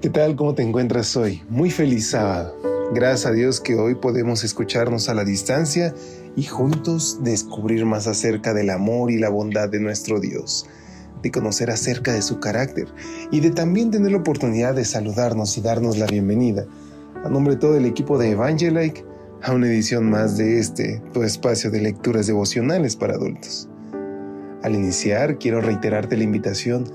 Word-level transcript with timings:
¿Qué 0.00 0.08
tal? 0.08 0.34
¿Cómo 0.34 0.54
te 0.54 0.62
encuentras 0.62 1.14
hoy? 1.14 1.42
Muy 1.50 1.70
feliz 1.70 2.08
sábado. 2.08 2.56
Gracias 2.94 3.26
a 3.26 3.32
Dios 3.32 3.60
que 3.60 3.74
hoy 3.74 3.94
podemos 3.96 4.44
escucharnos 4.44 5.10
a 5.10 5.14
la 5.14 5.24
distancia 5.26 5.94
y 6.36 6.44
juntos 6.44 7.18
descubrir 7.22 7.84
más 7.84 8.06
acerca 8.06 8.54
del 8.54 8.70
amor 8.70 9.10
y 9.10 9.18
la 9.18 9.28
bondad 9.28 9.68
de 9.68 9.78
nuestro 9.78 10.18
Dios, 10.18 10.64
de 11.22 11.30
conocer 11.30 11.70
acerca 11.70 12.14
de 12.14 12.22
su 12.22 12.40
carácter 12.40 12.88
y 13.30 13.40
de 13.40 13.50
también 13.50 13.90
tener 13.90 14.12
la 14.12 14.18
oportunidad 14.18 14.74
de 14.74 14.86
saludarnos 14.86 15.58
y 15.58 15.60
darnos 15.60 15.98
la 15.98 16.06
bienvenida. 16.06 16.64
A 17.22 17.28
nombre 17.28 17.56
de 17.56 17.60
todo 17.60 17.76
el 17.76 17.84
equipo 17.84 18.16
de 18.16 18.30
Evangelike, 18.30 19.04
a 19.42 19.52
una 19.52 19.66
edición 19.66 20.08
más 20.08 20.38
de 20.38 20.60
este, 20.60 21.02
tu 21.12 21.24
espacio 21.24 21.70
de 21.70 21.82
lecturas 21.82 22.26
devocionales 22.26 22.96
para 22.96 23.16
adultos. 23.16 23.68
Al 24.62 24.74
iniciar, 24.74 25.36
quiero 25.36 25.60
reiterarte 25.60 26.16
la 26.16 26.24
invitación 26.24 26.90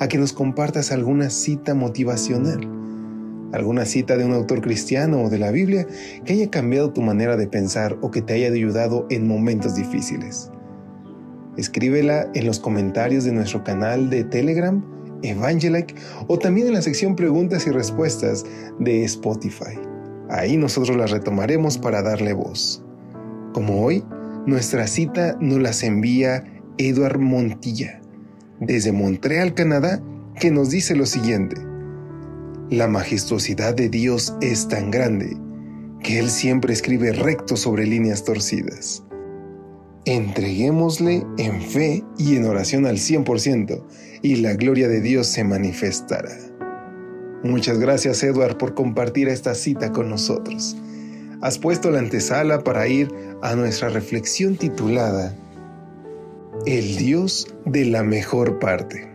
a 0.00 0.08
que 0.08 0.18
nos 0.18 0.32
compartas 0.32 0.92
alguna 0.92 1.28
cita 1.28 1.74
motivacional, 1.74 2.66
alguna 3.52 3.84
cita 3.84 4.16
de 4.16 4.24
un 4.24 4.32
autor 4.32 4.62
cristiano 4.62 5.22
o 5.22 5.30
de 5.30 5.38
la 5.38 5.50
Biblia 5.50 5.86
que 6.24 6.32
haya 6.32 6.50
cambiado 6.50 6.92
tu 6.92 7.02
manera 7.02 7.36
de 7.36 7.46
pensar 7.46 7.96
o 8.00 8.10
que 8.10 8.22
te 8.22 8.32
haya 8.32 8.48
ayudado 8.48 9.06
en 9.10 9.28
momentos 9.28 9.74
difíciles. 9.74 10.50
Escríbela 11.58 12.30
en 12.34 12.46
los 12.46 12.58
comentarios 12.58 13.24
de 13.24 13.32
nuestro 13.32 13.62
canal 13.62 14.08
de 14.08 14.24
Telegram, 14.24 14.82
Evangelic, 15.22 15.94
o 16.28 16.38
también 16.38 16.68
en 16.68 16.74
la 16.74 16.82
sección 16.82 17.14
preguntas 17.14 17.66
y 17.66 17.70
respuestas 17.70 18.46
de 18.78 19.04
Spotify. 19.04 19.78
Ahí 20.30 20.56
nosotros 20.56 20.96
las 20.96 21.10
retomaremos 21.10 21.76
para 21.76 22.00
darle 22.00 22.32
voz. 22.32 22.82
Como 23.52 23.84
hoy, 23.84 24.02
nuestra 24.46 24.86
cita 24.86 25.36
nos 25.40 25.60
las 25.60 25.82
envía 25.82 26.44
Eduard 26.78 27.18
Montilla 27.18 27.99
desde 28.60 28.92
Montreal, 28.92 29.54
Canadá, 29.54 30.02
que 30.38 30.50
nos 30.50 30.70
dice 30.70 30.94
lo 30.94 31.06
siguiente. 31.06 31.56
La 32.70 32.86
majestuosidad 32.86 33.74
de 33.74 33.88
Dios 33.88 34.34
es 34.40 34.68
tan 34.68 34.90
grande 34.90 35.36
que 36.02 36.18
Él 36.18 36.30
siempre 36.30 36.72
escribe 36.72 37.12
recto 37.12 37.56
sobre 37.56 37.86
líneas 37.86 38.24
torcidas. 38.24 39.02
Entreguémosle 40.04 41.26
en 41.36 41.60
fe 41.60 42.04
y 42.16 42.36
en 42.36 42.46
oración 42.46 42.86
al 42.86 42.96
100% 42.96 43.82
y 44.22 44.36
la 44.36 44.54
gloria 44.54 44.88
de 44.88 45.00
Dios 45.00 45.26
se 45.26 45.44
manifestará. 45.44 46.36
Muchas 47.42 47.78
gracias 47.78 48.22
Edward 48.22 48.56
por 48.56 48.74
compartir 48.74 49.28
esta 49.28 49.54
cita 49.54 49.92
con 49.92 50.08
nosotros. 50.08 50.76
Has 51.42 51.58
puesto 51.58 51.90
la 51.90 51.98
antesala 51.98 52.60
para 52.60 52.86
ir 52.86 53.10
a 53.42 53.54
nuestra 53.54 53.88
reflexión 53.88 54.56
titulada 54.56 55.34
el 56.66 56.96
Dios 56.96 57.54
de 57.64 57.86
la 57.86 58.02
mejor 58.02 58.58
parte. 58.58 59.10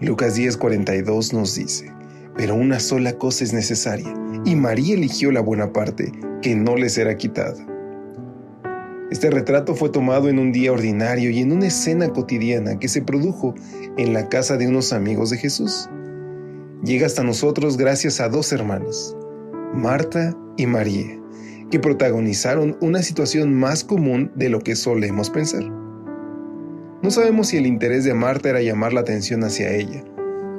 Lucas 0.00 0.36
10:42 0.36 1.32
nos 1.32 1.56
dice, 1.56 1.90
pero 2.36 2.54
una 2.54 2.78
sola 2.78 3.18
cosa 3.18 3.42
es 3.42 3.52
necesaria, 3.52 4.14
y 4.44 4.54
María 4.54 4.94
eligió 4.94 5.32
la 5.32 5.40
buena 5.40 5.72
parte, 5.72 6.12
que 6.40 6.54
no 6.54 6.76
le 6.76 6.88
será 6.88 7.16
quitada. 7.16 7.66
Este 9.10 9.28
retrato 9.30 9.74
fue 9.74 9.90
tomado 9.90 10.28
en 10.28 10.38
un 10.38 10.52
día 10.52 10.72
ordinario 10.72 11.30
y 11.30 11.40
en 11.40 11.52
una 11.52 11.66
escena 11.66 12.08
cotidiana 12.10 12.78
que 12.78 12.88
se 12.88 13.02
produjo 13.02 13.54
en 13.98 14.12
la 14.12 14.28
casa 14.28 14.56
de 14.56 14.68
unos 14.68 14.92
amigos 14.92 15.30
de 15.30 15.38
Jesús. 15.38 15.90
Llega 16.84 17.06
hasta 17.06 17.24
nosotros 17.24 17.76
gracias 17.76 18.20
a 18.20 18.28
dos 18.28 18.52
hermanas, 18.52 19.16
Marta 19.74 20.36
y 20.56 20.66
María, 20.66 21.20
que 21.72 21.80
protagonizaron 21.80 22.76
una 22.80 23.02
situación 23.02 23.52
más 23.52 23.82
común 23.82 24.30
de 24.36 24.48
lo 24.48 24.60
que 24.60 24.76
solemos 24.76 25.28
pensar. 25.28 25.81
No 27.02 27.10
sabemos 27.10 27.48
si 27.48 27.56
el 27.56 27.66
interés 27.66 28.04
de 28.04 28.14
Marta 28.14 28.48
era 28.50 28.62
llamar 28.62 28.92
la 28.92 29.00
atención 29.00 29.42
hacia 29.42 29.70
ella, 29.70 30.04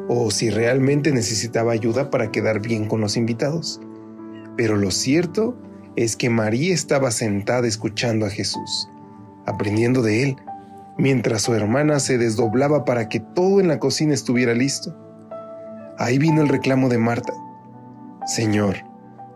o 0.09 0.29
si 0.29 0.49
realmente 0.49 1.13
necesitaba 1.13 1.71
ayuda 1.71 2.09
para 2.09 2.31
quedar 2.31 2.59
bien 2.59 2.89
con 2.89 2.99
los 2.99 3.15
invitados. 3.15 3.79
Pero 4.57 4.75
lo 4.75 4.91
cierto 4.91 5.57
es 5.95 6.17
que 6.17 6.29
María 6.29 6.73
estaba 6.73 7.11
sentada 7.11 7.65
escuchando 7.65 8.25
a 8.25 8.29
Jesús, 8.29 8.89
aprendiendo 9.45 10.01
de 10.01 10.23
él, 10.23 10.35
mientras 10.97 11.43
su 11.43 11.53
hermana 11.53 12.01
se 12.01 12.17
desdoblaba 12.17 12.83
para 12.83 13.07
que 13.07 13.21
todo 13.21 13.61
en 13.61 13.69
la 13.69 13.79
cocina 13.79 14.13
estuviera 14.13 14.53
listo. 14.53 14.93
Ahí 15.97 16.17
vino 16.17 16.41
el 16.41 16.49
reclamo 16.49 16.89
de 16.89 16.97
Marta. 16.97 17.31
Señor, 18.25 18.75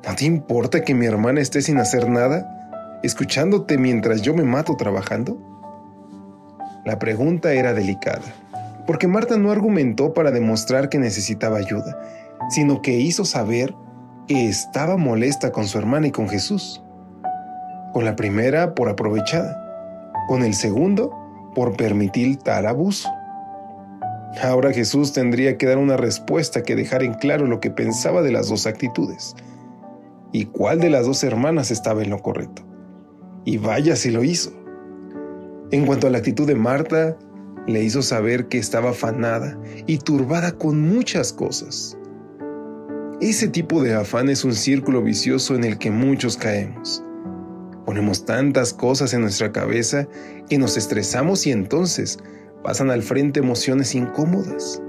¿no 0.06 0.14
te 0.14 0.26
importa 0.26 0.84
que 0.84 0.94
mi 0.94 1.06
hermana 1.06 1.40
esté 1.40 1.62
sin 1.62 1.78
hacer 1.78 2.10
nada, 2.10 3.00
escuchándote 3.02 3.78
mientras 3.78 4.22
yo 4.24 4.34
me 4.34 4.44
mato 4.44 4.76
trabajando? 4.76 5.57
La 6.86 7.00
pregunta 7.00 7.54
era 7.54 7.74
delicada, 7.74 8.22
porque 8.86 9.08
Marta 9.08 9.38
no 9.38 9.52
argumentó 9.52 10.14
para 10.14 10.32
demostrar 10.32 10.90
que 10.90 11.00
necesitaba 11.00 11.58
ayuda, 11.58 12.00
sino 12.50 12.82
que 12.82 12.98
hizo 12.98 13.26
saber 13.26 13.74
que 14.28 14.48
estaba 14.48 14.98
molesta 14.98 15.52
con 15.52 15.68
su 15.68 15.78
hermana 15.78 16.08
y 16.08 16.12
con 16.12 16.30
Jesús. 16.30 16.84
Con 17.94 18.06
la 18.06 18.16
primera 18.16 18.76
por 18.76 18.90
aprovechada, 18.90 20.12
con 20.28 20.44
el 20.44 20.54
segundo 20.54 21.12
por 21.56 21.76
permitir 21.76 22.38
tal 22.38 22.68
abuso. 22.68 23.10
Ahora 24.44 24.72
Jesús 24.72 25.14
tendría 25.14 25.58
que 25.58 25.66
dar 25.66 25.78
una 25.78 25.98
respuesta 25.98 26.64
que 26.64 26.76
dejara 26.76 27.06
en 27.06 27.16
claro 27.16 27.48
lo 27.48 27.60
que 27.60 27.72
pensaba 27.72 28.22
de 28.22 28.32
las 28.32 28.50
dos 28.50 28.68
actitudes 28.68 29.36
y 30.32 30.46
cuál 30.46 30.80
de 30.80 30.90
las 30.90 31.06
dos 31.06 31.24
hermanas 31.24 31.72
estaba 31.72 32.04
en 32.04 32.10
lo 32.10 32.20
correcto. 32.20 32.62
Y 33.46 33.58
vaya 33.58 33.96
si 33.96 34.12
lo 34.12 34.24
hizo. 34.24 34.52
En 35.72 35.86
cuanto 35.86 36.08
a 36.08 36.10
la 36.10 36.20
actitud 36.20 36.48
de 36.48 36.56
Marta, 36.56 37.18
le 37.68 37.84
hizo 37.84 38.02
saber 38.02 38.48
que 38.48 38.58
estaba 38.58 38.92
afanada 38.92 39.60
y 39.86 39.98
turbada 39.98 40.54
con 40.54 40.80
muchas 40.82 41.34
cosas. 41.34 41.98
Ese 43.20 43.50
tipo 43.50 43.84
de 43.84 43.94
afán 43.94 44.30
es 44.30 44.46
un 44.46 44.54
círculo 44.54 45.02
vicioso 45.02 45.56
en 45.56 45.66
el 45.66 45.78
que 45.78 45.92
muchos 45.92 46.38
caemos. 46.38 47.04
Ponemos 47.86 48.26
tantas 48.26 48.74
cosas 48.74 49.14
en 49.14 49.22
nuestra 49.22 49.52
cabeza 49.52 50.08
que 50.50 50.58
nos 50.58 50.78
estresamos 50.78 51.46
y 51.46 51.52
entonces 51.52 52.18
pasan 52.64 52.90
al 52.90 53.04
frente 53.04 53.42
emociones 53.42 53.94
incómodas. 53.94 54.82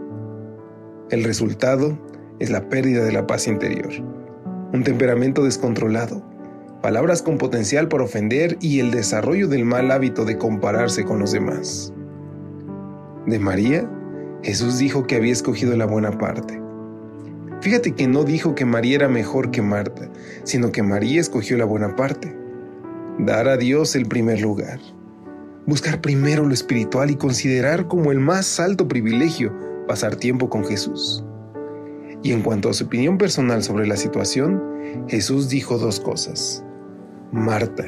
El 1.11 1.25
resultado 1.25 1.99
es 2.39 2.51
la 2.51 2.69
pérdida 2.69 3.05
de 3.05 3.13
la 3.13 3.27
paz 3.27 3.49
interior, 3.49 3.91
un 4.73 4.85
temperamento 4.85 5.43
descontrolado, 5.43 6.28
palabras 6.83 7.23
con 7.23 7.39
potencial 7.39 7.89
para 7.89 8.05
ofender 8.05 8.57
y 8.61 8.81
el 8.81 8.91
desarrollo 8.91 9.49
del 9.49 9.65
mal 9.65 9.91
hábito 9.91 10.25
de 10.25 10.39
compararse 10.39 11.05
con 11.05 11.19
los 11.19 11.33
demás. 11.33 11.93
De 13.27 13.39
María, 13.39 13.91
Jesús 14.43 14.79
dijo 14.79 15.07
que 15.07 15.17
había 15.17 15.33
escogido 15.33 15.77
la 15.77 15.87
buena 15.87 16.17
parte. 16.17 16.61
Fíjate 17.61 17.93
que 17.93 18.07
no 18.07 18.23
dijo 18.23 18.55
que 18.55 18.65
María 18.65 18.97
era 18.97 19.09
mejor 19.09 19.51
que 19.51 19.63
Marta, 19.63 20.09
sino 20.45 20.71
que 20.71 20.83
María 20.83 21.21
escogió 21.21 21.57
la 21.59 21.65
buena 21.65 21.97
parte. 21.97 22.35
Dar 23.19 23.49
a 23.49 23.57
Dios 23.57 23.97
el 23.97 24.07
primer 24.07 24.41
lugar. 24.41 24.79
Buscar 25.67 26.01
primero 26.01 26.47
lo 26.47 26.55
espiritual 26.55 27.11
y 27.11 27.17
considerar 27.17 27.89
como 27.89 28.13
el 28.13 28.21
más 28.21 28.61
alto 28.61 28.87
privilegio 28.87 29.53
pasar 29.89 30.17
tiempo 30.17 30.49
con 30.49 30.65
Jesús. 30.65 31.25
Y 32.23 32.33
en 32.33 32.43
cuanto 32.43 32.71
a 32.71 32.75
su 32.75 32.85
opinión 32.85 33.19
personal 33.19 33.63
sobre 33.65 33.87
la 33.87 33.97
situación, 33.97 34.63
Jesús 35.09 35.49
dijo 35.49 35.79
dos 35.79 35.99
cosas. 35.99 36.65
Marta, 37.33 37.85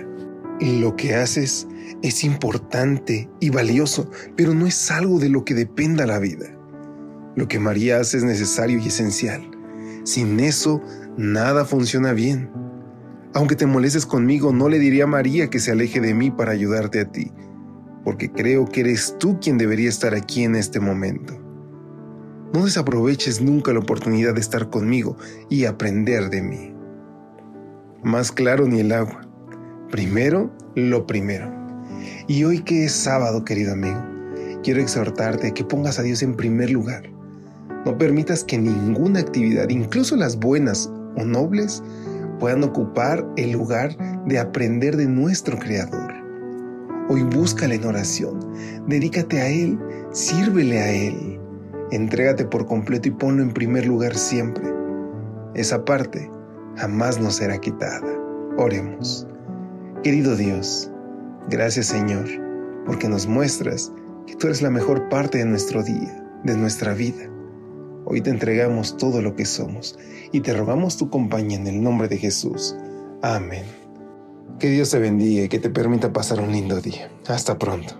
lo 0.61 0.95
que 0.97 1.15
haces 1.15 1.67
es 2.03 2.25
importante 2.25 3.31
y 3.41 3.51
valioso, 3.51 4.11
pero 4.37 4.55
no 4.55 4.67
es 4.67 4.91
algo 4.91 5.19
de 5.19 5.31
lo 5.31 5.45
que 5.45 5.55
dependa 5.55 6.07
la 6.07 6.19
vida. 6.19 6.47
Lo 7.37 7.49
que 7.49 7.59
María 7.59 8.01
hace 8.01 8.19
es 8.19 8.25
necesario 8.25 8.79
y 8.79 8.89
esencial. 8.89 9.51
Sin 10.05 10.41
eso, 10.41 10.83
nada 11.17 11.65
funciona 11.65 12.13
bien. 12.13 12.51
Aunque 13.33 13.57
te 13.57 13.67
molestes 13.67 14.05
conmigo, 14.05 14.53
no 14.53 14.69
le 14.69 14.79
diría 14.79 15.05
a 15.05 15.07
María 15.07 15.49
que 15.49 15.61
se 15.61 15.73
aleje 15.73 16.01
de 16.01 16.15
mí 16.15 16.31
para 16.31 16.53
ayudarte 16.53 17.01
a 17.01 17.11
ti, 17.11 17.33
porque 18.05 18.31
creo 18.31 18.67
que 18.67 18.81
eres 18.81 19.17
tú 19.19 19.39
quien 19.41 19.57
debería 19.57 19.89
estar 19.89 20.15
aquí 20.15 20.45
en 20.45 20.57
este 20.57 20.81
momento. 20.81 21.39
No 22.53 22.65
desaproveches 22.65 23.41
nunca 23.41 23.73
la 23.73 23.79
oportunidad 23.79 24.35
de 24.35 24.41
estar 24.41 24.69
conmigo 24.69 25.17
y 25.49 25.65
aprender 25.67 26.29
de 26.29 26.43
mí. 26.43 26.75
Más 28.03 28.33
claro 28.33 28.67
ni 28.67 28.81
el 28.81 28.93
agua. 28.93 29.30
Primero, 29.91 30.49
lo 30.77 31.05
primero. 31.05 31.53
Y 32.29 32.45
hoy 32.45 32.61
que 32.61 32.85
es 32.85 32.93
sábado, 32.93 33.45
querido 33.45 33.73
amigo, 33.73 34.01
quiero 34.63 34.81
exhortarte 34.81 35.49
a 35.49 35.51
que 35.55 35.65
pongas 35.65 35.99
a 35.99 36.03
Dios 36.03 36.23
en 36.23 36.37
primer 36.37 36.71
lugar. 36.71 37.03
No 37.85 37.99
permitas 37.99 38.45
que 38.45 38.57
ninguna 38.57 39.19
actividad, 39.19 39.69
incluso 39.69 40.15
las 40.15 40.39
buenas 40.39 40.89
o 41.17 41.25
nobles, 41.25 41.83
puedan 42.39 42.63
ocupar 42.63 43.27
el 43.37 43.51
lugar 43.51 43.97
de 44.27 44.39
aprender 44.39 44.97
de 44.97 45.07
nuestro 45.07 45.59
Creador. 45.59 46.15
Hoy 47.09 47.25
búscale 47.25 47.75
en 47.75 47.85
oración, 47.85 48.39
dedícate 48.87 49.41
a 49.41 49.49
Él, 49.49 49.77
sírvele 50.13 50.79
a 50.79 50.93
Él, 50.93 51.41
entrégate 51.91 52.45
por 52.45 52.65
completo 52.67 53.09
y 53.09 53.13
ponlo 53.13 53.43
en 53.43 53.53
primer 53.53 53.87
lugar 53.87 54.15
siempre. 54.15 54.65
Esa 55.55 55.85
parte 55.85 56.31
jamás 56.77 57.21
nos 57.21 57.35
será 57.35 57.59
quitada. 57.59 58.07
Oremos. 58.57 59.27
Querido 60.03 60.35
Dios, 60.35 60.91
gracias 61.51 61.89
Señor, 61.89 62.27
porque 62.87 63.07
nos 63.07 63.27
muestras 63.27 63.93
que 64.27 64.35
tú 64.35 64.47
eres 64.47 64.63
la 64.63 64.71
mejor 64.71 65.11
parte 65.11 65.37
de 65.37 65.45
nuestro 65.45 65.83
día, 65.83 66.25
de 66.43 66.57
nuestra 66.57 66.95
vida. 66.95 67.29
Hoy 68.07 68.23
te 68.23 68.31
entregamos 68.31 68.97
todo 68.97 69.21
lo 69.21 69.37
que 69.37 69.45
somos 69.45 69.99
y 70.33 70.41
te 70.41 70.55
rogamos 70.55 70.97
tu 70.97 71.11
compañía 71.11 71.59
en 71.59 71.67
el 71.67 71.83
nombre 71.83 72.09
de 72.09 72.17
Jesús. 72.17 72.75
Amén. 73.21 73.65
Que 74.59 74.71
Dios 74.71 74.89
te 74.89 74.99
bendiga 74.99 75.43
y 75.43 75.49
que 75.51 75.59
te 75.59 75.69
permita 75.69 76.11
pasar 76.15 76.41
un 76.41 76.51
lindo 76.51 76.81
día. 76.81 77.11
Hasta 77.29 77.59
pronto. 77.59 78.00